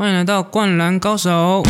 [0.00, 1.62] 欢迎来到《灌篮高手》。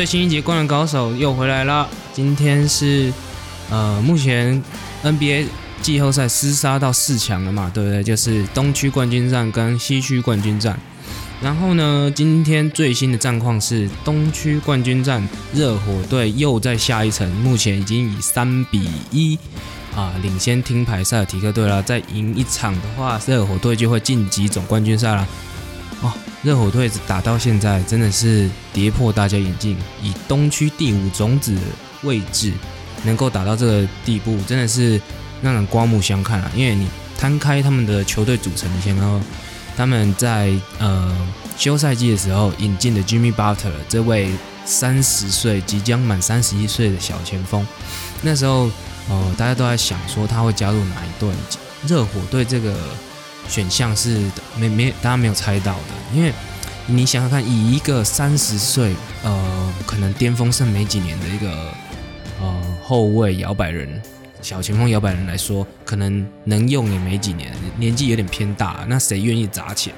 [0.00, 1.86] 最新一集《灌篮高手》又回来了。
[2.14, 3.12] 今天是
[3.68, 4.64] 呃，目前
[5.04, 5.44] NBA
[5.82, 8.02] 季后赛厮杀到四强了嘛，对不对？
[8.02, 10.80] 就是东区冠军战跟西区冠军战。
[11.42, 19.38] 然后呢，今天最新的战况是东区冠军战，热火队又在下一层，目前已经以三比一
[19.94, 21.82] 啊领先听牌塞尔提克队了。
[21.82, 25.28] 再赢一场的话，热火队就会晋级总冠军赛了。
[26.42, 31.60] 热火队打到现在真的是跌破大家眼镜，以东区第五种子的
[32.02, 32.52] 位置
[33.04, 34.98] 能够打到这个地步，真的是
[35.42, 36.50] 让人刮目相看啊！
[36.56, 39.20] 因为你摊开他们的球队组成，你先看到
[39.76, 41.14] 他们在呃
[41.58, 44.30] 休赛季的时候引进的 Jimmy Butler 这位
[44.64, 47.66] 三十岁即将满三十一岁的小前锋，
[48.22, 48.70] 那时候
[49.10, 51.28] 呃大家都在想说他会加入哪一队？
[51.86, 52.74] 热火队这个。
[53.50, 56.32] 选项是没没大家没有猜到的，因为
[56.86, 61.74] 你想想看，以一个三十岁呃可能巅峰剩没几年的一个
[62.40, 64.00] 呃后卫摇摆人
[64.40, 69.92] 小前锋摇摆人来说，可能能用也没几年，年纪有点偏大，那谁愿意砸钱？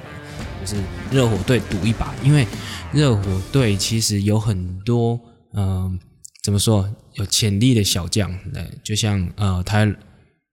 [0.61, 2.47] 就是热火队赌一把，因为
[2.91, 3.22] 热火
[3.53, 5.20] 队其实有很多
[5.53, 5.98] 嗯
[6.42, 9.97] 怎么说有潜力的小将，对，就像呃 Tyler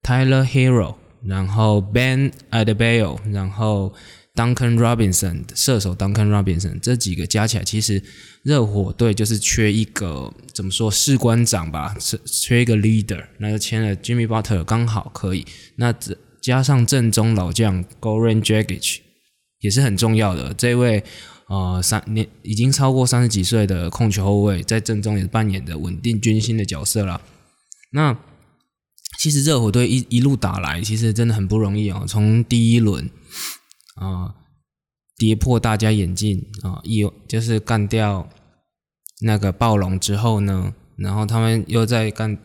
[0.03, 0.95] Tyler Hero。
[1.25, 3.93] 然后 Ben Adebayo，然后
[4.35, 8.01] Duncan Robinson 射手 Duncan Robinson 这几个加起来，其实
[8.43, 15.45] 热火队就是缺一个怎么说士官长吧，是缺一个 leader，那就签了 Jimmy Butler 刚好可以。
[15.75, 15.93] 那
[16.41, 18.99] 加上正中老将 Goran Dragic
[19.59, 21.03] 也是很重要的，这位
[21.47, 27.19] 呃三年已经超过三十几岁的控球后卫，在正中也扮演着稳定军心的角色了。
[27.91, 28.17] 那
[29.17, 32.05] 其实热火队一一路打来，其实真的很不容易哦。
[32.07, 33.09] 从第一轮
[33.95, 34.35] 啊
[35.17, 38.29] 跌破大家眼镜啊，一就是干掉
[39.21, 42.37] 那个暴龙之后呢，然后他们又在干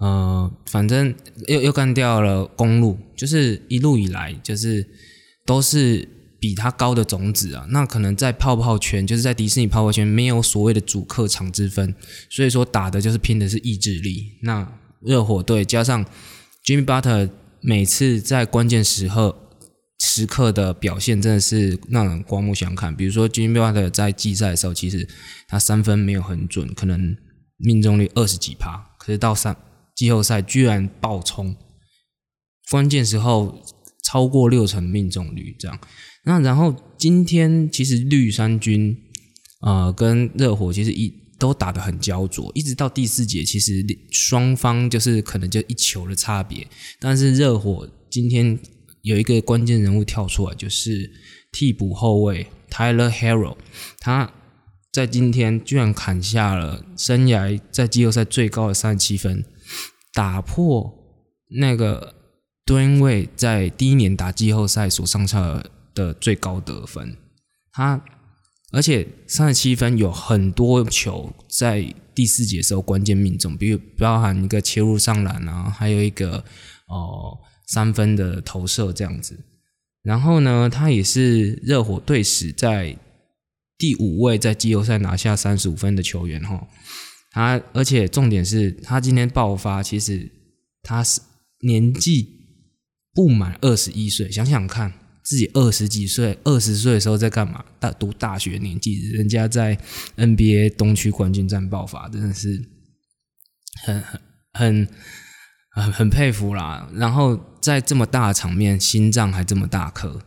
[0.00, 1.14] 呃，反正
[1.48, 4.86] 又又干掉了公路，就是一路以来就是
[5.44, 6.08] 都是
[6.40, 7.66] 比他高的种子啊。
[7.68, 11.94] 那可能在泡泡圈，就是在迪士尼泡泡圈没有所谓的主客场之分，
[12.30, 14.38] 所以说打的就是拼的是意志力。
[14.42, 16.04] 那热火队加上
[16.64, 19.36] Jimmy Butler 每次在关键时刻
[19.98, 22.94] 时刻的表现真的是让人刮目相看。
[22.94, 25.08] 比如说 Jimmy Butler 在季赛的时候，其实
[25.48, 27.16] 他三分没有很准，可能
[27.56, 29.56] 命中率二十几趴，可是到三
[29.94, 31.56] 季后赛居然爆冲，
[32.70, 33.62] 关键时候
[34.04, 35.78] 超过六成命中率这样。
[36.24, 38.96] 那然后今天其实绿衫军
[39.60, 41.23] 啊跟热火其实一。
[41.44, 46.66] 都打得很焦灼，一直到第四节，其实双方就是可能就一球的差别。
[46.98, 48.58] 但是热火今天
[49.02, 51.12] 有一个关键人物跳出来，就是
[51.52, 53.58] 替补后卫 Tyler Hero，
[53.98, 54.32] 他
[54.90, 59.44] 在今天居然砍下了生涯在季后赛最高的三十七分，
[60.14, 60.94] 打破
[61.60, 62.14] 那个
[62.64, 65.62] 吨位在第一年打季后赛所上下
[65.94, 67.18] 的最高得分。
[67.70, 68.02] 他。
[68.74, 76.44] 而且三十七分有很多球在第四节时候关键命中，比如包含一个切入上篮啊，还有一个
[76.88, 79.38] 哦三分的投射这样子。
[80.02, 82.98] 然后呢，他也是热火队史在
[83.78, 86.66] 第五位在季后赛拿下三十五分的球员哈。
[87.30, 90.30] 他而且重点是他今天爆发，其实
[90.82, 91.20] 他是
[91.60, 92.28] 年纪
[93.14, 94.92] 不满二十一岁，想想看。
[95.24, 97.64] 自己二十几岁、二十岁的时候在干嘛？
[97.80, 99.78] 大读大学年纪，人家在
[100.18, 102.62] NBA 东区冠军战爆发，真的是
[103.86, 104.02] 很
[104.52, 104.88] 很
[105.70, 106.90] 很很佩服啦。
[106.92, 110.20] 然后在这么大的场面，心脏还这么大颗。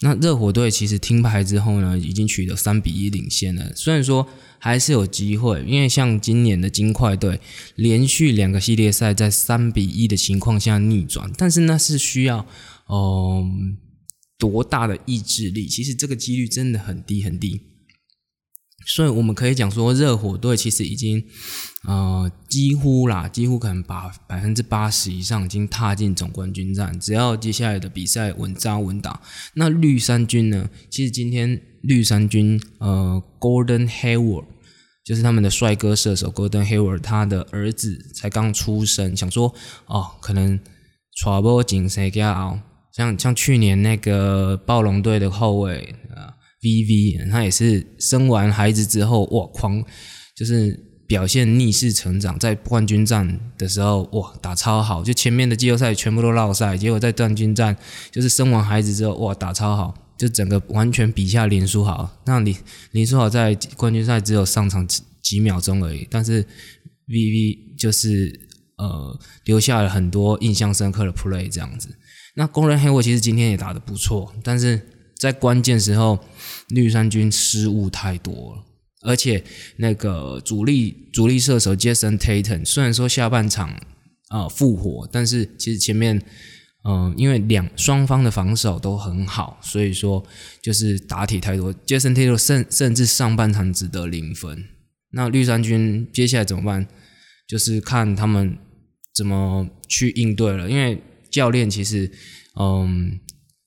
[0.00, 3.72] 那热火队其实听牌之后呢，已经取得三比一领先了。
[3.74, 4.28] 虽然说
[4.58, 7.40] 还是有机会，因为像今年的金块队
[7.76, 12.46] 连续两个系列赛在三比一的情况下逆转，但是那是需要
[12.90, 13.78] 嗯。
[14.38, 15.66] 多大的意志力？
[15.66, 17.60] 其实这个几率真的很低很低，
[18.86, 21.24] 所以我们可以讲说，热火队其实已经
[21.84, 26.98] 呃几乎啦，几乎可能把百分之八十以上已经踏进总冠军战。
[26.98, 29.22] 只要接下来的比赛稳扎稳打，
[29.54, 30.68] 那绿衫军呢？
[30.90, 34.46] 其实今天绿衫军呃，Gordon Hayward
[35.04, 39.54] 就是他们的帅哥射手 Golden Hayward，他的儿子才刚出生，想说
[39.86, 40.58] 哦，可能
[41.22, 42.58] trouble 紧谁给熬，
[42.94, 46.32] 像像去年那个暴龙队的后卫啊
[46.62, 49.84] VV，他也是生完孩子之后哇狂，
[50.36, 57.76] 就是表现逆势成长，在冠军战的时候哇打超好，就前面的季后赛全部都落赛，结果在冠军战
[58.12, 59.94] 就是生完孩子之后哇打超好。
[60.16, 62.54] 就整个完全比下林书豪，那林
[62.92, 66.40] 林书豪在冠军赛只有上场几几秒钟而已，但是
[67.08, 68.32] VV 就是
[68.78, 71.88] 呃留下了很多印象深刻的 play 这样子。
[72.34, 74.80] 那工人黑沃其实今天也打得不错，但是
[75.16, 76.18] 在关键时候
[76.68, 78.64] 绿衫军失误太多了，
[79.02, 79.42] 而且
[79.76, 83.80] 那个主力主力射手 Jason Tatum 虽然说下半场
[84.28, 86.22] 啊复活，但是其实前面。
[86.86, 90.22] 嗯，因为两双方的防守都很好，所以说
[90.62, 91.72] 就是打铁太多。
[91.72, 94.62] Jason Taylor 甚甚至上半场只得零分。
[95.12, 96.86] 那绿衫军接下来怎么办？
[97.48, 98.58] 就是看他们
[99.14, 100.68] 怎么去应对了。
[100.68, 101.02] 因为
[101.34, 102.08] 教练其实，
[102.60, 103.18] 嗯，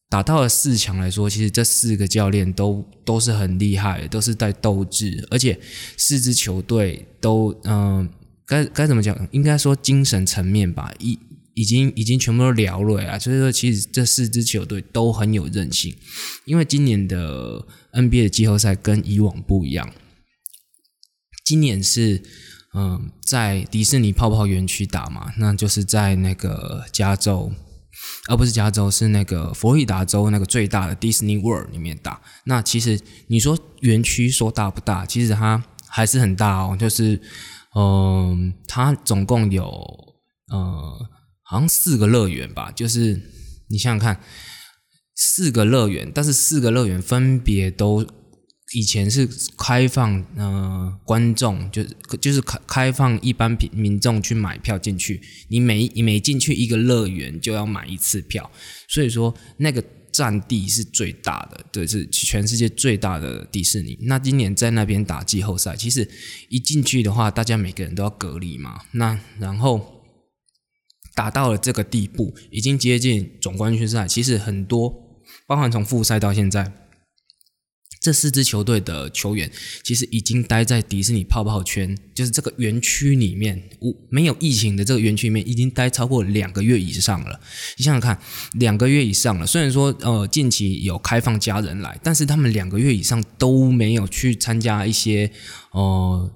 [0.09, 5.59] 打到了四强来说，其实这四个教练都都是很厉害，都是在斗志，而且
[5.97, 8.09] 四支球队都，嗯，
[8.45, 9.27] 该该怎么讲？
[9.31, 11.19] 应该说精神层面吧，一。
[11.59, 15.91] 已经已经全部都聊了呀，所以说其实这四支球队都很有韧性，
[16.45, 19.91] 因为今年的 NBA 的季后赛跟以往不一样，
[21.43, 22.21] 今年是
[22.75, 27.51] 嗯在迪士尼泡泡园区打嘛，那就是在那个加州，
[28.29, 32.21] 而不是加州，是那个佛罗里达州那个最大的 Disney World 里面打。
[32.45, 37.21] 那其实你说园区说大不大，其实它还是很大哦，就是
[37.75, 39.67] 嗯它总共有
[40.51, 41.09] 呃。
[41.49, 43.21] 好像四个乐园吧，就是
[43.69, 44.21] 你想想看，
[45.15, 48.05] 四个乐园，但是四个乐园分别都
[48.73, 49.27] 以前是
[49.57, 58.49] 开放，呃，观众就是就是开开放一般民民众去买票进去，你每你每进去一个乐园就要买一次票，
[58.87, 63.97] 所以说那个占地是最大的，对，是全世界最大的迪士尼。
[64.01, 66.09] 那今年在那边打季后赛，其实
[66.49, 69.93] 一进去的话，大家每个人都要隔离嘛，那然后。
[71.15, 74.07] 打到了这个地步，已经接近总冠军赛。
[74.07, 74.93] 其实很多，
[75.47, 76.71] 包含从复赛到现在，
[78.01, 79.51] 这四支球队的球员
[79.83, 87.39] 其实已经待在迪士尼泡泡圈，就是这个园区里面，无没有疫情的这个园区里面，已经待超过两个月以上了。
[87.77, 88.19] 你想想看，
[88.53, 89.45] 两个月以上了。
[89.45, 95.31] 虽然说呃近期有开放家人来，但是他们两个月以上都没有去参加一些
[95.71, 96.31] 呃。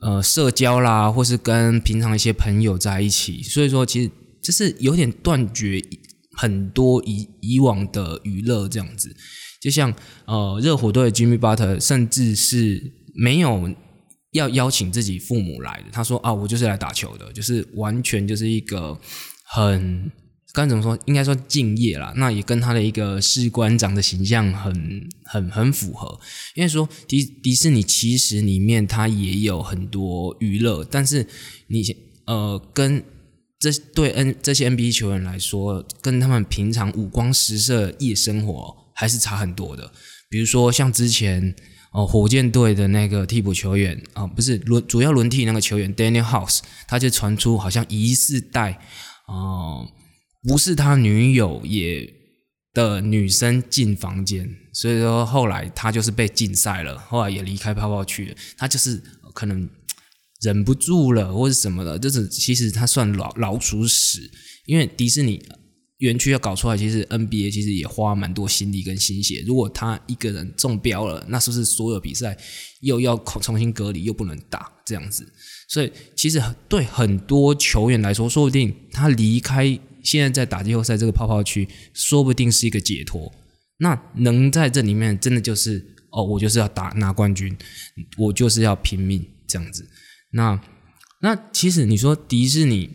[0.00, 4.10] 呃，社交啦，或是跟平常一些朋友在一起，所以说其实
[4.42, 5.82] 就是有点断绝
[6.36, 9.16] 很多以以往的娱乐这样子。
[9.64, 9.90] 就像
[10.26, 13.70] 呃，热火队的 Jimmy Butler，甚至是没有
[14.32, 15.86] 要邀请自己父母来的。
[15.90, 19.00] 他说啊，我就是来打球的，就是完全就是一个
[19.46, 20.12] 很。
[20.52, 20.96] 该怎么说？
[21.06, 22.12] 应该说敬业啦。
[22.16, 26.20] 那也跟他的一个士官长的形象很、很、很符合。
[26.54, 31.26] 因为说迪迪士尼其实里面它也有很多娱乐，但是
[31.66, 31.82] 你
[32.26, 33.02] 呃跟
[33.58, 39.92] 这对 N 这些 NBA 球员来说，跟他们平常五光十色夜生活还是差很多的。
[40.30, 41.54] 比如说像之前
[41.92, 48.80] 哦火箭队的那个替补球员啊，不是轮主要轮替那个球员 Daniel House，他就传出好像疑似带
[49.28, 49.86] 哦。
[50.42, 52.12] 不是他女友也
[52.74, 58.36] 的女生进房间，所以说后来他就是被禁赛了，后来也离开泡泡去了。
[58.58, 59.00] 他就是
[59.32, 59.66] 可能
[60.42, 64.30] 忍不住了，或者什么的，就是其实他算老老鼠屎。
[64.66, 65.42] 因为迪士尼
[66.04, 69.42] 园区要搞出来，其实 NBA 其实也花蛮多心力跟心血。
[69.46, 72.36] 如果他一个人中标了，那是不是所有比赛
[72.80, 75.26] 又要重新隔离，又不能打这样子？
[75.68, 79.78] 所以其实对很多球员来说，说不定他离开。
[80.04, 83.32] 现在在打季后赛这个泡泡区，说不定是一个解脱。
[83.78, 87.56] 那能在这里面，真的就是哦，我就是要打拿冠军，
[88.18, 89.88] 我就是要拼命这样子。
[90.32, 90.60] 那
[91.22, 92.90] 那其实你说迪士尼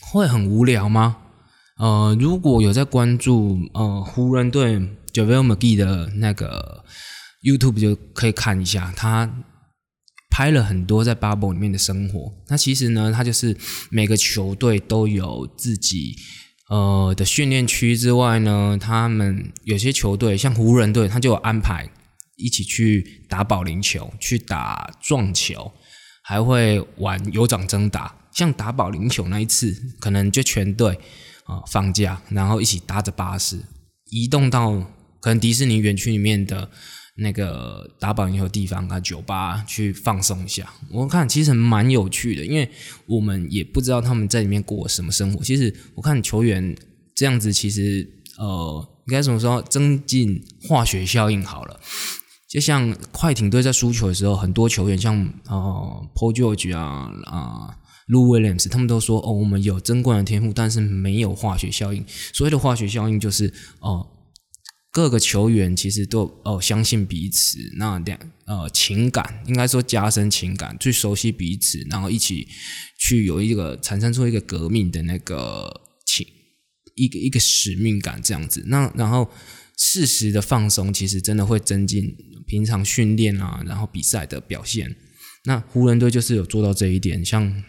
[0.00, 1.23] 会很无聊吗？
[1.78, 4.80] 呃，如果有在关注呃湖人队
[5.12, 6.84] Javel McGee 的那个
[7.42, 9.44] YouTube，就可以看一下他。
[10.36, 13.56] 拍了很多在 bubble 里面的生活，那其实呢，他就是
[13.88, 16.16] 每个球队都有自己
[16.68, 21.88] 呃的训练区之外呢，他们有些球队像湖人队，他就有安排
[22.34, 25.70] 一起去打保龄球、去打撞球，
[26.24, 28.16] 还会玩有掌争打。
[28.32, 30.98] 像打保龄球那一次，可能就全队
[31.44, 33.60] 啊放假，然后一起搭着巴士
[34.10, 34.72] 移动到
[35.20, 36.70] 可能迪士尼园区里面的。
[37.16, 40.68] 那个打保龄球地方啊酒吧去放松一下。
[40.90, 42.68] 我看其实蛮有趣的，因为
[43.06, 45.40] 我们也不知道他们在里面过什么生活。
[45.44, 46.76] 其实我看球员
[47.14, 48.04] 这样子，其实
[48.36, 51.78] 呃，应该怎么说，增进化学效应好了。
[52.48, 62.04] 就像快艇队在输球的时候，很多球员像呃 Paul George 啊啊 Lou Williams，他们都说哦，我们有争冠的天赋，但是没有化学效应。
[62.32, 64.06] 所谓的化学效应就是哦，
[64.90, 72.46] 各个球员其实都哦相信彼此，那两呃情感应该说加深情感，最熟悉彼此，然后一起
[72.98, 76.26] 去有一个产生出一个革命的那个情
[76.94, 78.64] 一个一个使命感这样子。
[78.66, 79.30] 那然后
[79.76, 82.16] 适时的放松，其实真的会增进。
[82.46, 84.94] 平常训练啊，然后比赛的表现，
[85.44, 87.24] 那湖人队就是有做到这一点。
[87.24, 87.64] 像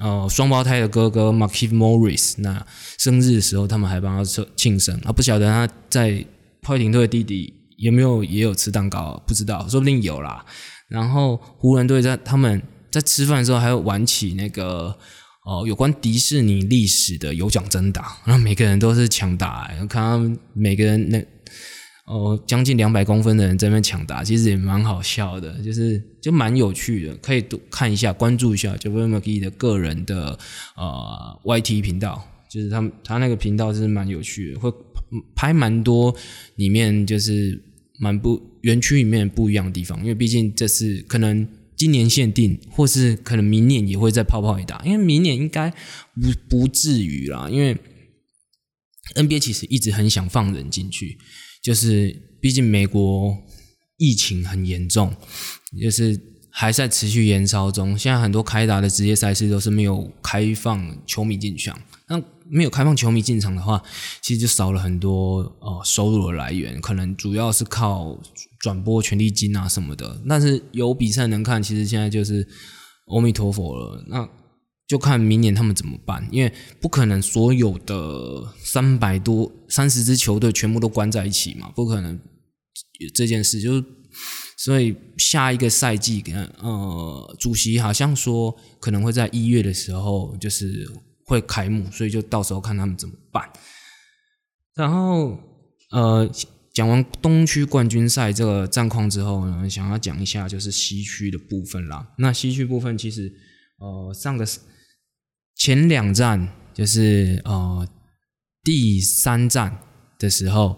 [0.00, 2.66] 呃双胞胎的哥哥 Markif Morris，那
[2.98, 6.24] 生日的时候他们还帮他庆庆生啊，不晓得他在
[6.62, 10.44] 快艇队的弟弟有没有也有吃蛋糕，不知道，说不定有啦。
[10.88, 14.96] 然后湖人队在他们在吃饭的时候，还有玩起那个
[15.44, 21.24] 哦有关迪士尼历史的有奖征答，然后每个人都是抢答，看他们每个人那。
[22.06, 30.38] 哦，将近两百公分的人在那边抢答，其实也蛮好笑的，就是就蛮有趣的，可以多看一下，关注一下 j a v a m a k i 的个人的
[30.76, 34.72] 呃 YT 频道，就是他他那个频道是蛮有趣的，会
[35.34, 36.14] 拍蛮多
[36.54, 37.60] 里面就是
[37.98, 41.44] 蛮不园区里面不一样的地方，因为毕竟这是可能
[41.76, 45.68] 今年限定，或是可能明年也会再泡泡一打，因为明年应该
[46.14, 47.76] 不不至于啦，因为
[49.16, 51.18] NBA 其实一直很想放人进去。
[51.66, 53.36] 就是，毕竟美国
[53.96, 55.12] 疫情很严重，
[55.82, 56.16] 就是
[56.48, 57.98] 还在持续延烧中。
[57.98, 61.76] 现在很多开打的职业赛事都是没有开放球迷进场。
[62.08, 63.82] 那没有开放球迷进场的话，
[64.22, 68.16] 其实就少了很多呃收入的来源，可能主要是靠
[68.60, 70.22] 转播权利金啊什么的。
[70.28, 72.46] 但是有比赛能看，其实现在就是
[73.06, 74.04] 阿弥陀佛了。
[74.06, 74.28] 那。
[74.86, 82.16] 就看明年他们怎么办，因为不可能所有的三百多、三十支球队全部都关在一起嘛，不可能
[83.12, 83.60] 这件事。
[83.60, 83.84] 就是
[84.56, 86.22] 所以下一个赛季，
[86.60, 90.88] 呃，主席好像说可能会在一月的时候就是
[91.24, 93.42] 会开幕，所以就到时候看他们怎么办。
[94.76, 95.36] 然后
[95.90, 96.30] 呃，
[96.72, 102.14] 讲完东区冠军赛这个战况之后呢，想要讲一下就是西区的部分啦。
[102.18, 103.32] 那西区部分其实
[103.78, 104.46] 呃上个。
[105.56, 107.88] 前两站就是呃
[108.62, 109.78] 第三站
[110.18, 110.76] 的时候，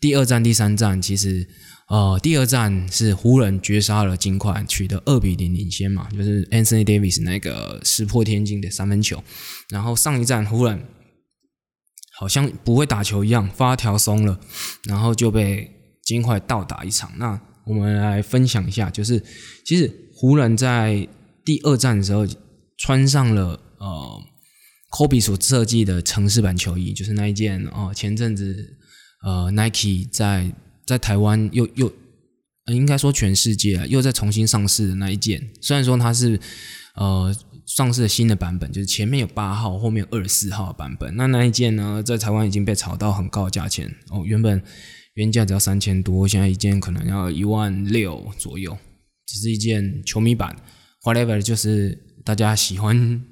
[0.00, 1.46] 第二站、第三站其实
[1.88, 9.22] 呃第二站是湖人绝杀了金块，取得二比零领先嘛，就是 Anthony Davis 那个石破天惊的三分球。
[9.68, 10.82] 然后上一站湖人
[12.18, 14.40] 好像不会打球一样，发条松了，
[14.84, 15.70] 然后就被
[16.02, 17.12] 金块倒打一场。
[17.18, 19.22] 那我们来分享一下，就是
[19.66, 21.06] 其实湖人在
[21.44, 22.26] 第二站的时候
[22.78, 23.60] 穿上了。
[23.84, 24.22] 呃
[24.90, 27.92] ，Kobe 所设计的城市版球衣，就是那一件哦。
[27.94, 28.78] 前阵子，
[29.22, 30.50] 呃，Nike 在
[30.86, 31.92] 在台湾又又，
[32.68, 35.50] 应该说全世界又在重新上市的那一件。
[35.60, 36.40] 虽然说它是
[36.94, 37.36] 呃
[37.66, 41.14] 上市的新的版本，就是前面有八号，后面二十四号版本。
[41.16, 44.24] 那那一件呢，在台湾已经被炒到很高的价钱哦。
[44.24, 44.62] 原本
[45.14, 48.78] 原价只要三千多，现在一件可能要一万六左右。
[49.26, 50.56] 只是一件球迷版
[51.02, 53.22] ，whatever，就是大家喜欢。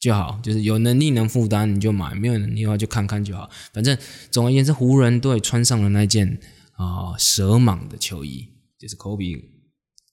[0.00, 3.50] 就好，就是有能力能负担你就买，没有能力的话就看看就好。
[3.72, 3.98] 反正
[4.30, 6.38] 总而言之，湖人队穿上了那件
[6.76, 8.46] 啊蛇蟒的球衣，
[8.78, 9.36] 就是科比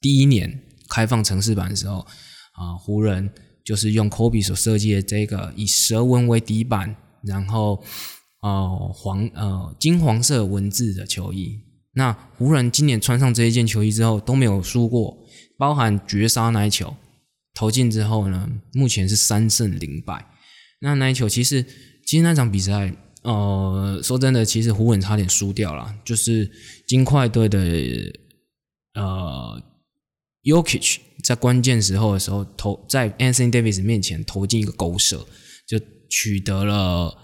[0.01, 1.99] 第一年开放城市版的时候
[2.53, 3.29] 啊，湖人
[3.63, 7.83] 就是用科比所设计的这个以蛇纹为底板，然后
[8.41, 11.61] 哦黄呃金黄色文字的球衣。
[11.93, 15.15] 那湖人今年穿上这一件球衣之后都没有输过，
[15.57, 16.95] 包含绝杀那一球。
[17.55, 20.27] 投进之后呢，目前是三胜零败。
[20.81, 21.63] 那那一球其实，
[22.05, 22.93] 其实那场比赛，
[23.24, 25.95] 呃，说真的，其实湖人差点输掉了。
[26.03, 26.51] 就是
[26.85, 27.57] 金块队的
[28.93, 29.63] 呃
[30.41, 35.25] y o k i c h 在关键时候的时候投在 Anthony Davis 面前投进一个勾射，
[35.65, 37.17] 就取得了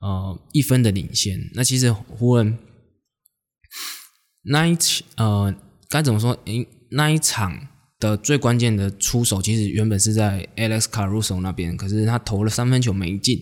[0.00, 1.50] 呃一分的领先。
[1.54, 2.58] 那其实湖人
[4.42, 5.54] 那一场呃
[5.88, 6.38] 该怎么说？
[6.44, 7.68] 诶，那一场。
[7.98, 13.38] 的最关键的出手，其实原本是在 Alex Caruso 那边，可是他投了三分球没进，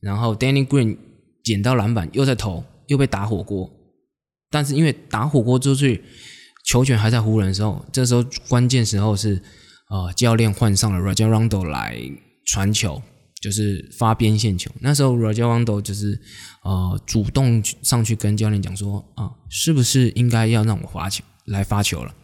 [0.00, 0.96] 然后 Danny Green
[1.42, 3.70] 捡到篮板又在投，又被打火锅。
[4.50, 6.04] 但是因为打火锅出去，
[6.66, 9.42] 球权还在湖人的时候，这时候关键时候是
[9.90, 11.98] 呃教练换上了 Rajon Rondo 来
[12.46, 13.02] 传球，
[13.40, 14.70] 就是发边线球。
[14.80, 16.20] 那时候 Rajon Rondo 就是
[16.62, 21.24] 呃主动上去跟教练讲说啊，是不是应该要让我发球？
[21.46, 22.14] 来发球了。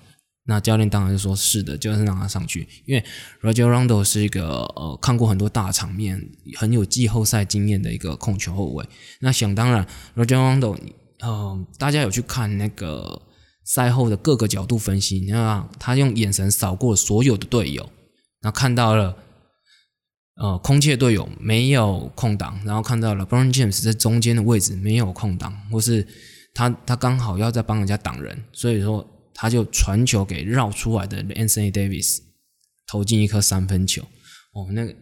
[0.44, 3.04] 那教练当然就说是的，就是让他上去，因为
[3.42, 6.20] Roger Rondo 是一个呃看过很多大场面、
[6.56, 8.84] 很有季后赛经验的一个控球后卫。
[9.20, 10.76] 那想当然，Roger Rondo，
[11.20, 13.22] 呃，大家有去看那个
[13.64, 17.88] 赛后的各个角度分析，你看他用眼神扫过所有的队友，
[18.40, 19.16] 然后看到了
[20.40, 26.04] 呃空切队友没有空档，然后看到了 Brown James 在中间的位置没有空档，或是
[26.52, 29.08] 他他刚好要在帮人家挡人，所以说。
[29.42, 32.20] 他就传球给绕出来的 Anthony Davis，
[32.86, 34.00] 投进一颗三分球。
[34.52, 34.94] 哦，那个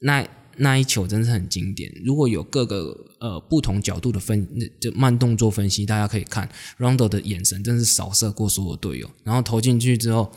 [0.00, 0.28] 那
[0.58, 1.90] 那一球真是很经典。
[2.04, 4.46] 如果有各个呃不同角度的分，
[4.78, 6.46] 就慢动作分析，大家可以看
[6.78, 9.10] Rondo 的眼神，真是扫射过所有队友。
[9.24, 10.30] 然后投进去之后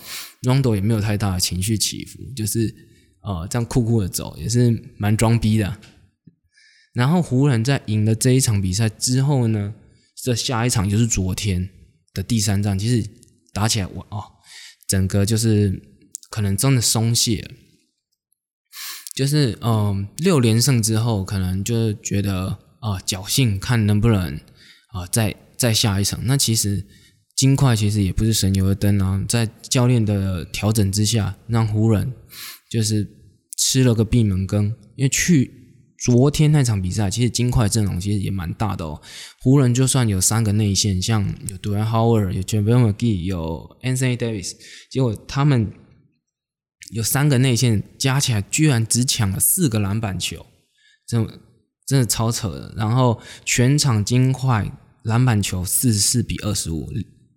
[0.44, 2.74] ，Rondo 也没有太大的情绪起伏，就是
[3.22, 5.78] 呃这样酷酷的走，也是蛮装逼的。
[6.94, 9.74] 然后湖人，在赢了这一场比赛之后呢，
[10.24, 11.70] 这下一场就是昨天
[12.14, 13.06] 的第三战，其实。
[13.54, 14.24] 打起来，我哦，
[14.88, 15.82] 整个就是
[16.30, 17.50] 可能真的松懈，
[19.16, 24.36] 就是嗯，六连胜之后，可能就觉得啊，侥幸看能不能
[24.94, 26.20] 啊，再再下一场。
[26.26, 26.86] 那其实
[27.36, 32.14] 金块其实也不是省油的灯啊，在教练的调整之下，让湖人
[32.70, 33.08] 就是
[33.58, 35.61] 吃了个闭门羹，因为去。
[36.04, 39.00] 昨天那场比赛，其实金块阵容其实也蛮大的哦。
[39.40, 44.54] 湖人就算有三个内线，像有 d w a n Howard、有 JaVale McGee、有 Anthony Davis，
[44.90, 45.72] 结果他们
[46.90, 50.44] 有三个内线加起来，居然只抢了四个篮板球，
[51.08, 51.24] 真
[51.86, 52.74] 真的超扯的。
[52.76, 54.72] 然后全场金块
[55.04, 56.90] 篮板球四十四比二十五，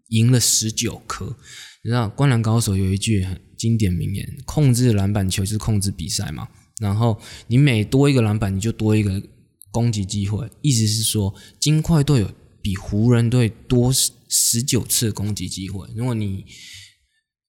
[0.08, 1.36] 赢了十九颗。
[1.82, 6.48] 你知道，灌篮高手有一句很经典名言：控制篮板球就是控制比赛嘛。
[6.84, 9.22] 然后你每多一个篮板，你就多一个
[9.70, 10.46] 攻击机会。
[10.60, 13.90] 意思是说，金块队有比湖人队多
[14.28, 15.88] 十九次攻击机会。
[15.96, 16.44] 如果你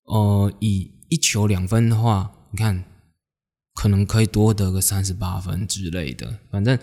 [0.05, 2.85] 呃以一球两分的话，你看
[3.73, 6.39] 可能可以多得个三十八分之类的。
[6.49, 6.79] 反正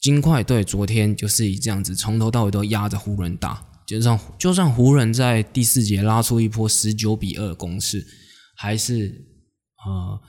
[0.00, 3.64] 金块队昨天就是以这样子，从头到尾都压着湖人打。
[3.86, 8.04] 就算就算湖人在第四节拉出一波十九比二攻势，
[8.56, 9.24] 还是
[9.86, 10.20] 呃。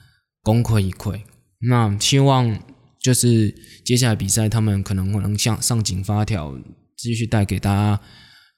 [0.43, 1.21] 功亏一篑，
[1.63, 2.59] 那希望
[2.99, 6.57] 就是接下来比赛，他们可能能向上紧发条，
[6.97, 8.01] 继续带给大家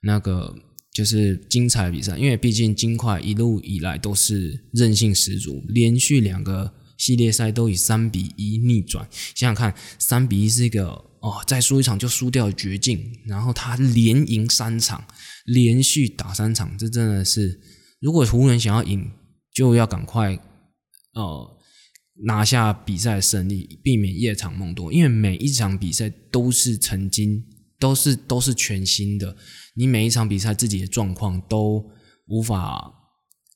[0.02, 0.56] 那个
[0.94, 2.18] 就是精彩比赛。
[2.18, 9.08] 因为毕竟金块一路以来都是韧性十足，连续两个系列赛都以三比一逆转。
[9.36, 10.89] 想想看，三比一是一个
[11.20, 15.04] 哦，再输一场就输掉绝境，然后他连赢三场，
[15.46, 17.60] 连续打三场，这真的是
[18.00, 19.12] 如果湖人想要赢，
[19.54, 20.38] 就要赶快
[21.16, 21.53] 哦。
[22.21, 24.93] 拿下比赛胜利，避免夜长梦多。
[24.93, 27.43] 因为每一场比赛都是曾经，
[27.80, 29.36] 都是都是全新的。
[29.76, 31.84] 你每一场比赛自己的状况都
[32.28, 32.93] 无法，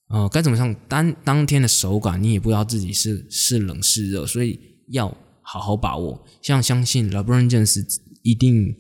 [0.10, 6.26] 呃，该怎么上当当天的手感，你也不知道自己是是冷是热，所以要好好把握。
[6.42, 7.86] 像相信 LeBron James
[8.24, 8.76] 一定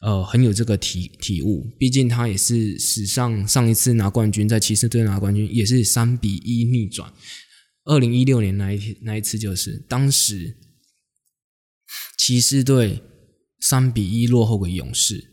[0.00, 7.12] 呃很有这个体体悟，毕竟他也是史上上一次拿冠军，在骑士队拿冠军也是三比一逆转。
[7.84, 10.56] 二零一六年那一天那一次就是当时
[12.16, 13.02] 骑士队
[13.58, 15.32] 三比一落后给勇士，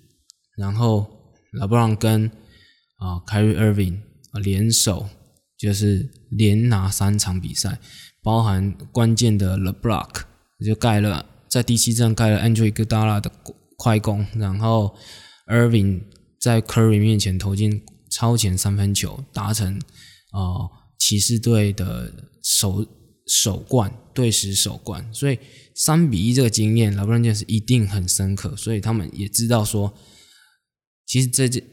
[0.57, 1.05] 然后
[1.51, 2.25] 拉布朗跟
[2.97, 5.07] 啊凯瑞·厄文啊联手，
[5.57, 7.79] 就是连拿三场比赛，
[8.23, 10.23] 包含关键的 Le Block
[10.65, 13.31] 就盖了在第七站盖了 Andre Iguodala 的
[13.77, 14.95] 快攻，然后
[15.47, 16.01] Irving
[16.39, 19.79] 在 Curry 面前投进超前三分球，达成
[20.31, 20.65] 啊
[20.97, 22.28] 骑士队的。
[22.41, 22.85] 首
[23.27, 25.37] 首冠，对时首冠，所以
[25.75, 29.93] 三比一这个经验，老布朗是一定很深刻，所以他们也知道说，
[31.05, 31.63] 其实这这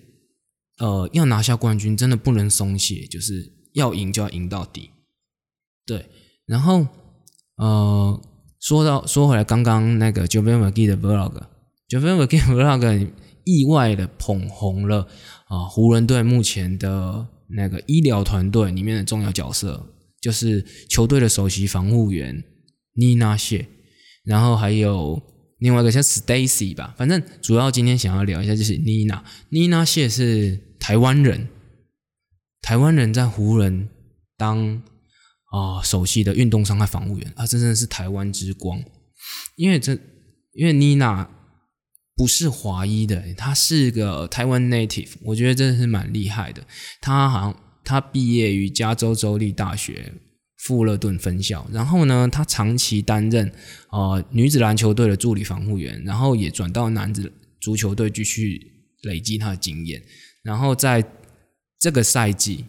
[0.78, 4.90] 呃要拿下冠军真的不能松懈，就是要赢就要赢到底。
[5.86, 6.06] 对，
[6.44, 6.86] 然后
[7.56, 8.20] 呃
[8.60, 13.10] 说到说回来，刚刚那个 Jovan m c g e e 的 Vlog，Jovan m c g e e Vlog
[13.44, 15.08] 意外的捧红了
[15.46, 19.94] 啊湖人队目前的那个医疗团队里面的重要角色。
[20.20, 22.42] 就是球队的首席防护员
[22.94, 23.66] 妮娜谢，
[24.24, 25.22] 然后还有
[25.58, 29.22] 另外一个叫 Stacy 吧，反正主要今天想要聊一下就是妮娜。
[29.50, 31.48] 妮娜谢是台湾人，
[32.60, 33.88] 台湾人在湖人
[34.36, 34.82] 当
[35.52, 38.82] 啊首席的运动伤害防护员啊，真的是台湾之光。
[39.56, 39.92] 因为这
[40.54, 41.30] 因为妮娜
[42.16, 46.66] 不是华裔的，她是个台湾 native，我觉得真的是蛮厉害的。
[47.00, 47.65] 她好像。
[47.86, 50.12] 他毕业于加州州立大学
[50.56, 53.52] 富勒顿分校，然后呢，他长期担任
[53.90, 58.72] 呃女子篮球队的助理防护员，然后也转到男子足球队继续
[59.02, 60.02] 累积他的经验。
[60.42, 61.04] 然后在
[61.78, 62.64] 这个赛季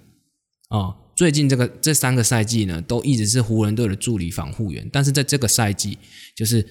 [0.69, 5.97] 啊，最近这个这三个赛季呢，都一直是湖人队的助理防护员，但是在这个赛季，
[6.36, 6.62] 就是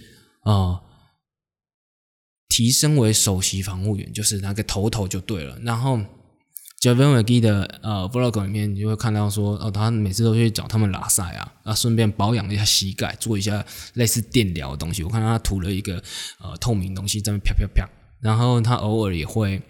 [0.42, 0.80] 啊，
[2.48, 5.58] 提升为首席防护员，就是那个头头就对了。
[5.64, 6.00] 然后
[6.80, 15.02] j a v a n w e 的呃 vlog 里面，你就会看到说，哦，他每次都去找他们拉赛啊，啊，顺便保养一下膝盖，做一下类似电疗的东西。
[15.02, 16.02] 我看到他涂了一个
[16.40, 17.88] 呃透明东西，在那啪啪啪。
[18.20, 19.60] 然后他偶尔也会。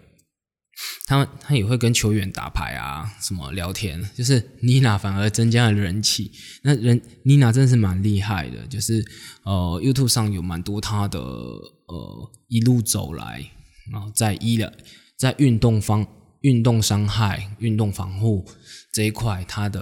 [1.07, 6.31] 他他也会跟球员打牌啊，什么聊天，就是妮娜反而增加了人气。
[6.65, 9.03] 那人妮娜真是蛮厉害的，就是
[9.45, 13.43] 呃，YouTube 上有蛮多他的呃一路走来，
[13.91, 14.71] 然后在医疗、
[15.17, 16.07] 在运动方、
[16.47, 18.45] 运动伤害、运动防护
[18.93, 19.81] 这一块，她的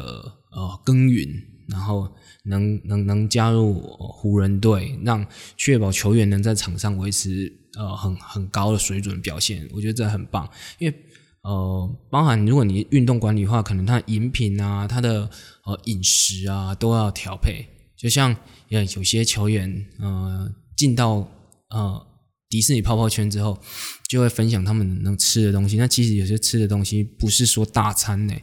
[0.56, 1.28] 呃耕耘，
[1.68, 2.10] 然后
[2.44, 3.80] 能能能加入
[4.18, 7.60] 湖人队，让确保球员能在场上维持。
[7.76, 10.48] 呃，很很高的水准表现，我觉得这很棒。
[10.78, 10.94] 因为
[11.42, 15.28] 呃，包含如果你运动管理的话，可能他的饮品啊，他的
[15.64, 17.66] 呃饮食啊，都要调配。
[17.96, 18.30] 就像
[18.68, 21.28] 有有些球员，呃，进到
[21.70, 22.06] 呃
[22.54, 23.60] 迪士尼泡泡圈之后，
[24.08, 25.76] 就会分享他们能吃的东西。
[25.76, 28.34] 那其实有些吃的东西不是说大餐呢，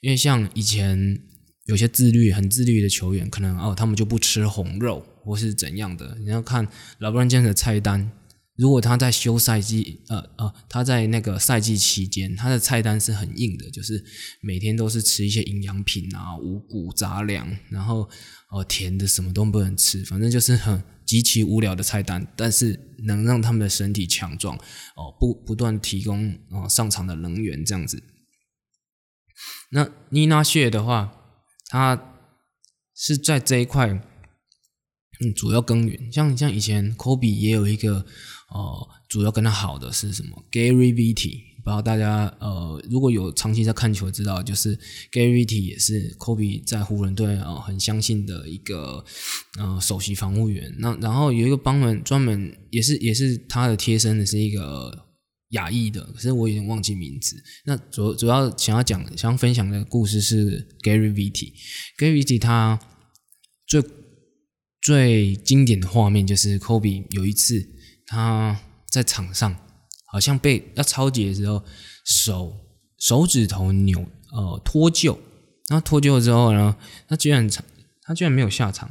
[0.00, 1.20] 因为像以前
[1.66, 6.16] 有些自律很自律的球员，可能哦他们就不吃红肉或是怎样的。
[6.20, 6.66] 你要看
[7.00, 8.10] 老布朗这的菜单。
[8.56, 14.02] 如果他在休赛季，呃呃，他在那个赛季期间，他的菜单是很硬的，就是
[14.42, 18.08] 每天都是吃一些营养品啊、五谷杂粮，然后
[18.52, 24.56] 呃甜的什么都不能吃，反正就是很极其无聊的菜单，但是能让他们的身体强壮，
[24.94, 28.00] 哦，不不断提供哦上场的能源这样子。
[29.72, 31.12] 那妮娜谢的话，
[31.66, 32.14] 他
[32.94, 38.06] 是在这一块，嗯，主要耕耘，像像以前科比也有一个。
[38.52, 44.76] 哦，主要跟他好的是什么？Gary Vitti，然后大家呃，如果有长期在看球，知道就是
[45.12, 49.04] Gary viti 也是 Kobe 在湖人队啊很相信的一个
[49.58, 50.74] 呃首席防护员。
[50.78, 55.06] 那然后有一个帮门专门也是也是他的贴身的是一个
[55.50, 57.36] 亚裔的，可是我有点忘记名字。
[57.64, 61.52] 那主主要想要讲想要分享的故事是 Gary viti
[61.98, 62.80] gary Vitti 他
[63.66, 63.82] 最
[64.80, 67.80] 最经典的画面就是 Kobe 有一次。
[68.12, 69.56] 他在场上
[70.12, 71.62] 好像被要超级的时候，
[72.04, 72.52] 手
[72.98, 75.16] 手指头扭呃脱臼，
[75.68, 76.76] 然后脱臼之后呢，
[77.08, 77.48] 他居然
[78.02, 78.90] 他居然没有下场，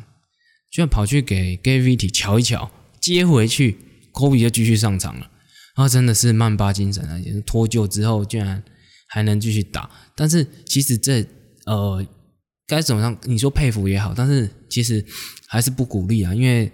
[0.72, 3.78] 居然跑去给 Gavity 瞧一瞧，接回去
[4.14, 5.30] ，Kobe 就继续上场了。
[5.76, 7.20] 然后真的是曼巴精神啊！
[7.20, 8.64] 也是脱臼之后居然
[9.08, 9.90] 还能继续打。
[10.16, 11.26] 但是其实这
[11.66, 12.06] 呃
[12.68, 13.18] 该怎么样？
[13.24, 15.06] 你说佩服也好，但是其实
[15.48, 16.72] 还是不鼓励啊，因为。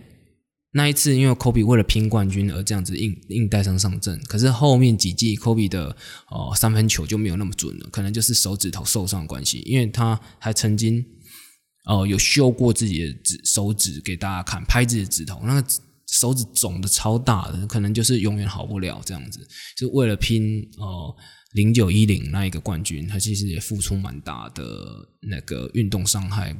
[0.77, 5.95] 那一次，因为科比为了拼冠军而这样子硬硬带上上阵，可是后面几季科比的
[6.27, 11.01] 哦三分球就没有那么准了，可能就是手指头受伤的关系，因为他还曾经
[11.85, 15.67] 哦有秀过自己的指手指给大家看，拍自己的指头，那个
[16.11, 21.15] 手指肿的超大的，可能就是永远好不了这样子，就为了拼哦
[21.53, 24.63] 零九一零那一个冠军，他其实也付出蛮大的
[25.21, 26.53] 那个运动伤害。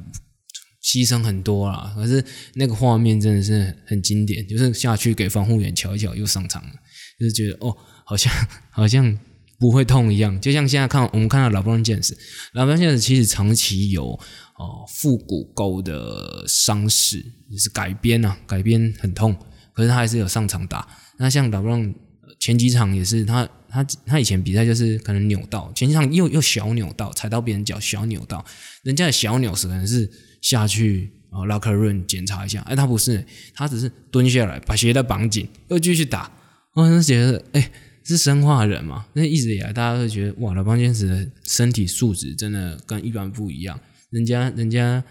[0.86, 6.70] 牺牲很多啦，可是那个画面真的是很经典，就是下去给防护员瞧一瞧，又上场了，
[7.18, 8.32] 就是觉得哦，好像
[8.70, 9.18] 好像
[9.58, 10.40] 不会痛一样。
[10.40, 12.16] 就像现在看我们看到老布朗剑士，
[12.52, 17.20] 老布朗剑士其实长期有哦腹股沟的伤势，
[17.50, 19.34] 就是改编啊，改编很痛，
[19.72, 20.86] 可是他还是有上场打。
[21.18, 21.92] 那像老布朗
[22.38, 28.44] 前几场也是，他他他以前比赛就是可能扭到前几场又又小扭到，踩到别人脚小扭到，
[28.84, 30.08] 人家的小扭可能是。
[30.40, 36.30] 下去啊，拉克润检查一下，哎，他不是，他只是蹲下来把鞋带绑紧，又继续打。
[36.74, 37.70] 我就觉得，哎，
[38.04, 39.06] 是生化人嘛？
[39.14, 43.80] 那一直以来大家都觉得，哇，老邦坚持的身体素质真的跟一般不一样。
[44.10, 45.02] 人家人家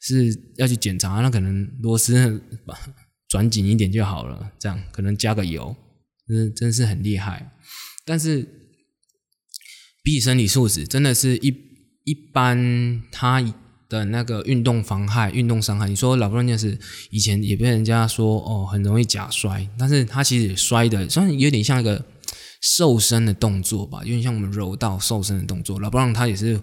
[0.00, 2.42] 是要去检查，那可能螺丝
[3.28, 5.76] 转紧一点就好了，这样可能加个油，
[6.26, 7.52] 真真是很厉害。
[8.04, 8.46] 但是
[10.02, 11.48] 比起身体素质，真的是一
[12.04, 13.40] 一般他。
[13.88, 22.04] 的那个运动妨害、运动伤害，你说老布朗就是以前也被人家说哦很容易假摔，但是他其实摔的算有点像一个
[22.60, 25.80] 瘦身的动作吧，有点像我们柔道瘦身的动作。
[25.80, 26.60] 老布朗他也是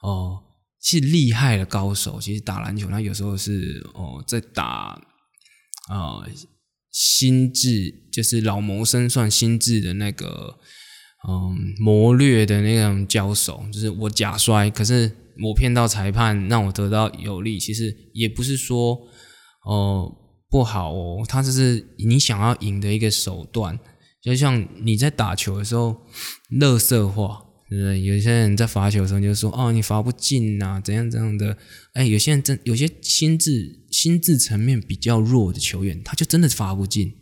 [0.00, 0.42] 哦
[0.80, 4.98] 是厉害的高手，其实打篮球他有时候是哦在打
[5.88, 6.24] 啊
[6.90, 10.58] 心智，就是老谋深算心智的那个
[11.28, 15.18] 嗯谋略的那种交手，就是我假摔，可是。
[15.42, 18.98] 我骗到裁判，让我得到有利，其实也不是说
[19.64, 20.12] 哦
[20.50, 23.78] 不好哦，他这是你想要赢的一个手段。
[24.20, 25.96] 就像你在打球的时候，
[26.50, 28.00] 乐色化，对不对？
[28.02, 31.56] 有些人在罚球的时候就说：“哦，你罚不进啊，怎样怎样的。”
[31.94, 37.12] 哎，有些人真有些心智心智层面比较弱的球员，他就真的罚不进。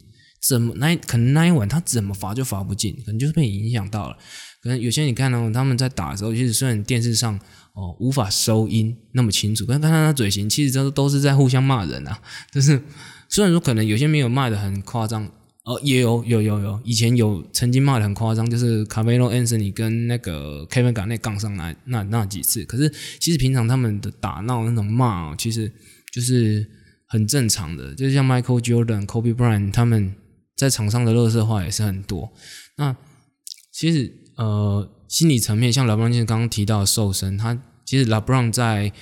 [0.40, 4.16] 怎么那可能那一晚他怎么罚就罚不进，可能就是被影响到了。
[4.62, 7.38] 可能有些你看到他们在打的时候，其实虽然电视上
[7.72, 12.20] 哦无法收音那么清楚，但看他的嘴型，其实都都是在互相骂人啊。
[12.52, 12.82] 就是
[13.28, 15.24] 虽然说可能有些没有骂的很夸张，
[15.64, 22.64] 哦也有有有有，以前有曾经骂的很夸张，就是卡梅隆·安森尼跟那个 Kevin 港内杠上来那那几次。
[22.64, 25.72] 可是其实平常他们的打闹那种骂，其实
[26.12, 26.66] 就是
[27.06, 30.14] 很正常的，就像 Michael Jordan、Kobe Bryant 他们。
[30.60, 32.30] 在场上的乐色话也是很多。
[32.76, 32.94] 那
[33.72, 38.92] 其实呃，心理层面，像拉布朗先生刚刚提到的瘦身，他其实拉布朗在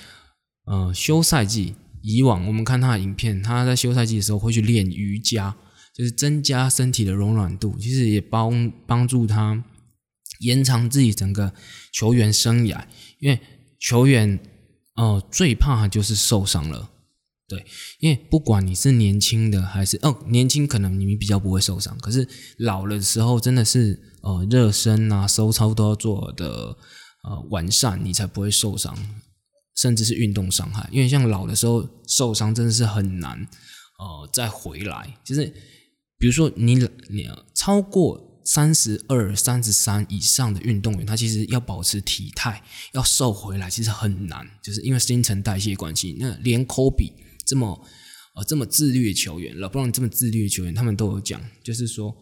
[0.63, 5.53] 呃休赛季以往，我们看他的影片，他在休赛季的时候会去练瑜伽，
[5.93, 9.61] 就是增加身体的柔软度，其实也帮帮助他
[10.39, 11.53] 延长自己整个
[11.91, 12.85] 球员生涯。
[13.19, 13.37] 因为
[13.79, 14.39] 球员
[14.95, 16.89] 呃最怕就是受伤了。
[17.49, 17.65] 对，
[17.97, 22.27] 因为不管你是年轻的还是哦，年轻可能你比较不会受伤，可是
[22.59, 26.77] 老了的时候真的是呃热身啊、收操都要做的
[27.23, 28.95] 呃完善，你才不会受伤，
[29.75, 30.87] 甚至是运动伤害。
[30.91, 33.47] 因为像老的时候受伤真的是很难
[33.97, 35.17] 呃再回来。
[35.25, 35.47] 就是
[36.19, 42.61] 比如说你你超过三十二、三十三以上的运动员，他其实要保持体态
[42.93, 46.15] 要瘦回来其实很难，就是因为新陈代谢关系。
[46.19, 47.11] 那连科比。
[47.49, 47.83] 这么
[48.35, 52.15] 呃这么自律的球员，老布朗这么自律的球员，他们都有讲，就是说，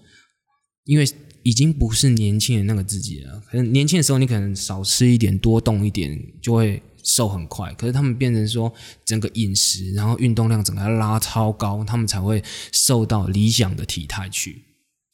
[0.85, 1.05] 因为
[1.43, 3.43] 已经不是年轻人那个自己了。
[3.51, 7.73] 可能年轻的时候你可能少吃一点，多动一点，就会瘦很快。
[7.73, 8.73] 可是他们变成说，
[9.05, 14.63] 整个饮食，然后运动量整个拉超高，他们才会瘦到理想的体态去。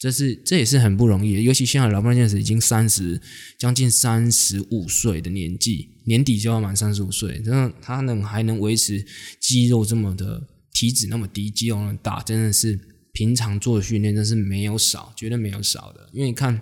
[0.04, 3.22] 这是这也是很不容易的，尤其现在老布朗现在已经三十，
[3.58, 9.06] 将近三十五岁的年纪，年底就要满三十五岁，真的他能还能维持
[9.39, 12.78] 肌肉这么的体脂那么低，肌肉那么大，真的是
[13.13, 16.10] 平常做训练真是没有少，绝对没有少的。
[16.12, 16.62] 因为你看，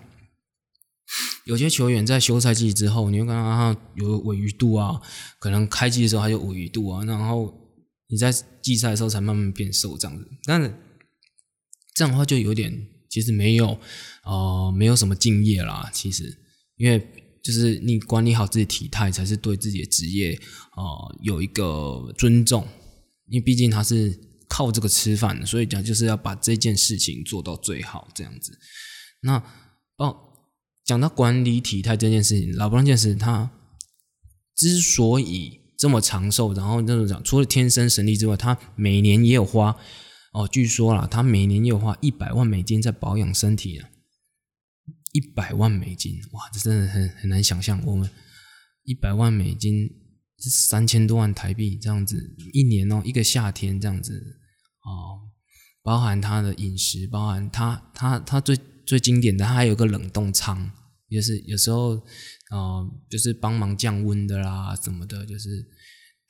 [1.45, 5.01] 有些球员在休赛季之后，你会看到他有尾鱼度啊，
[5.39, 7.51] 可能开季的时候还有尾鱼度啊，然后
[8.07, 10.71] 你在季赛的时候才慢慢变瘦这样子，但是
[11.95, 12.85] 这样的话就有点。
[13.11, 13.77] 其实没有，
[14.23, 15.89] 呃，没有什么敬业啦。
[15.93, 16.33] 其实，
[16.77, 17.05] 因为
[17.43, 20.31] 就是你管理好自己体态，才是对自己的职业，
[20.77, 22.65] 呃，有一个尊重。
[23.27, 28.57] 因为毕竟他是靠这个吃饭的，所以讲就是要把这件事情做到最好，这样子。
[29.21, 29.43] 那
[29.97, 30.15] 哦，
[30.85, 33.51] 讲到管理体态这件事情，老布朗健士他
[34.55, 39.75] 之所以这么长寿，然后那种讲，除了天生神力之外，他每年也有花。
[40.31, 43.89] 哦，据说啦，他每年又花一百万美金在保养身体啊！
[45.11, 47.83] 一百万美金，哇，这真的很很难想象。
[47.85, 48.09] 我们
[48.83, 49.89] 一百万美金
[50.39, 54.39] 是三千多万台币这样子，一年哦，一个夏天这样子
[54.83, 55.19] 哦，
[55.83, 60.71] 包含他的饮食，包含他他他最最经典的，他还有个冷冻仓，
[61.09, 62.01] 就是有时候
[62.51, 65.67] 呃，就是帮忙降温的啦，什么的，就是。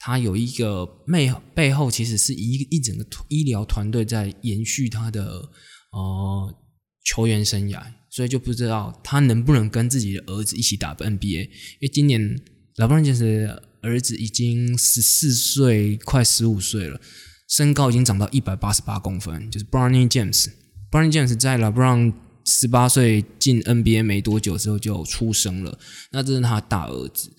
[0.03, 5.47] 他有一个背背后，其实是一一整个医疗团队在延续他的
[5.91, 6.55] 呃
[7.03, 11.43] 球员生涯，所以就不知道他能不能跟自己的儿子一起打 NBA。
[11.43, 11.49] 因
[11.83, 12.35] 为今年
[12.77, 13.47] 老布朗杰斯
[13.83, 16.99] 儿子已经十四岁，快十五岁了，
[17.47, 20.47] 身高已经长到一百八十八公分，就是 Bronny James。
[20.89, 22.11] Bronny James 在老布朗
[22.43, 25.77] 十八岁进 NBA 没多久之后就出生了，
[26.11, 27.29] 那这是他大儿子，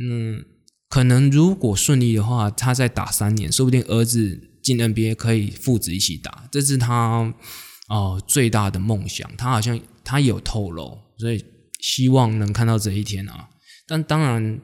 [0.00, 0.44] 嗯。
[0.88, 7.34] 可能如果顺利的话，他再打三年，说不定儿子进 NBA 可以父子一起打，这是他
[7.88, 9.30] 哦最大的梦想。
[9.36, 11.44] 他好像他有透露，所以
[11.80, 13.50] 希望能看到这一天啊。
[13.86, 14.60] 但当然，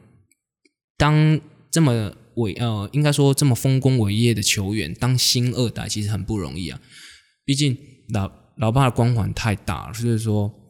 [0.96, 6.80] 当这么伟呃，应该说这么丰功伟业的球员当新二代，其实很不容易啊。
[7.44, 7.76] 毕竟
[8.14, 10.63] 老老爸的光环太大了，所以说。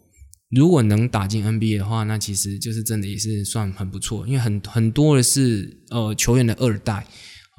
[0.54, 7.06] 如果能打进 NBA 的话，那其实就是真的也是算很不错，因为很很多的是呃球员的二代，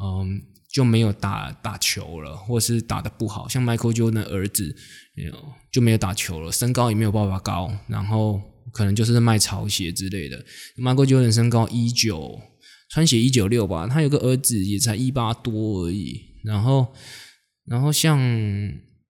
[0.01, 4.75] 嗯就没有打打球了，或是打的不好，像 Michael Jordan 的儿子
[5.71, 10.45] 就没有打球了，身高也没有爸爸高，然后可能就是卖潮鞋之类的。
[10.77, 12.39] Michael Jordan 身高一九，
[12.89, 16.93] 穿鞋一九六吧，他有个儿子也才一八多而已，然后
[17.65, 18.19] 然后像。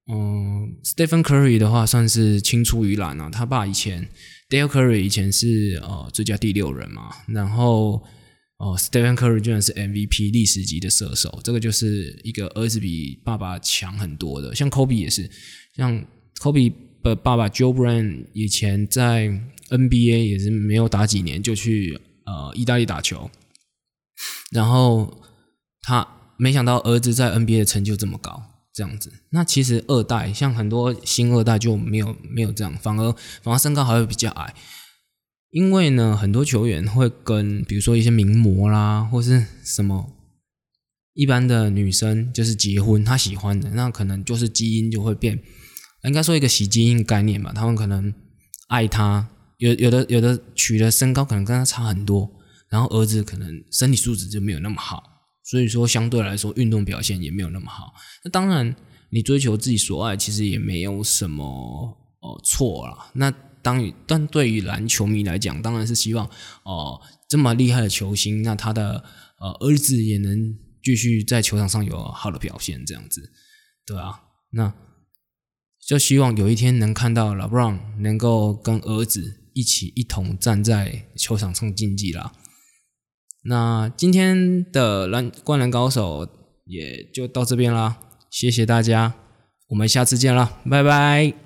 [0.08, 3.30] 嗯，Stephen Curry 的话算是青出于蓝啊。
[3.30, 4.08] 他爸以前
[4.50, 8.04] Dale Curry 以前是呃最佳第六人嘛，然后
[8.58, 14.54] 哦 Stephen Curry 居然是 MVP 历史级的射手，这个就是一个儿子比爸爸强很多的。
[14.54, 15.28] 像 Kobe 也是，
[15.76, 16.06] 像
[16.40, 19.28] Kobe 的爸爸 Joe Brown 以前在
[19.70, 23.32] NBA 也是没有打几年就去呃意大利打球，
[24.52, 25.24] 然后
[25.82, 28.44] 他没想到儿子在 NBA 的成就这么高，
[28.76, 29.12] 这样子。
[29.30, 33.12] 那其实二代像很多新二代就没有没有这样，反而
[33.42, 34.54] 反而身高还会比较矮。
[35.52, 40.12] 因为呢，很多球员会跟比如说一些名模啦，或是什么
[41.14, 45.42] 一般的女生，就是结婚，他喜欢的那可能就是基因就会变，
[46.04, 47.54] 应该说一个洗基因概念吧。
[47.56, 48.14] 他们可能
[48.68, 52.30] 爱他，有有的有的娶的身高可能跟他差很多，
[52.68, 55.15] 然后儿子可能身体素质就没有那么好，
[55.46, 57.94] 所以说相对来说运动表现也没有那么好。
[58.24, 58.76] 那当然，
[59.12, 61.44] 你追求自己所爱，其实也没有什么
[62.20, 63.12] 哦错啦。
[63.14, 63.32] 那
[63.62, 66.28] 当于，但对于篮球迷来讲，当然是希望
[66.64, 69.04] 哦，这么厉害的球星，那他的
[69.40, 73.32] 呃儿子也能继续在球场上有好的表现，这样子，
[73.86, 74.74] 对啊，那
[75.88, 82.34] 就希望有一天能看到 LeBron 能够跟儿子一起一同站在球场上竞技啦。
[83.48, 86.28] 那今天的篮灌篮高手
[86.66, 87.98] 也就到这边啦，
[88.30, 89.14] 谢谢大家，
[89.70, 91.45] 我们下次见了，拜拜。